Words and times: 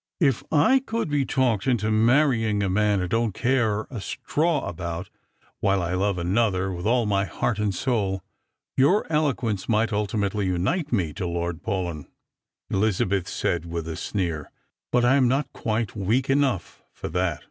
"If 0.33 0.43
I 0.51 0.79
could 0.79 1.09
be 1.11 1.25
talked 1.27 1.67
into 1.67 1.91
marrying 1.91 2.63
a 2.63 2.69
man 2.71 3.03
I 3.03 3.05
don't 3.05 3.33
care 3.35 3.81
a 3.91 4.01
straw 4.01 4.67
about, 4.67 5.11
while 5.59 5.83
I 5.83 5.93
love 5.93 6.17
another 6.17 6.71
with 6.71 6.87
all 6.87 7.05
my 7.05 7.25
heart 7.25 7.59
and 7.59 7.71
soul, 7.71 8.23
your 8.75 9.05
eloquence 9.11 9.69
might 9.69 9.93
ultimately 9.93 10.47
unite 10.47 10.91
me 10.91 11.13
to 11.13 11.27
Lord 11.27 11.61
Paulyn," 11.61 12.07
Elizabeth 12.71 13.27
said, 13.27 13.65
with 13.67 13.87
a 13.87 13.95
sneer;" 13.95 14.49
but 14.91 15.05
I 15.05 15.17
am 15.17 15.27
not 15.27 15.53
quite 15.53 15.95
weak 15.95 16.31
enough 16.31 16.81
for 16.91 17.07
that. 17.09 17.39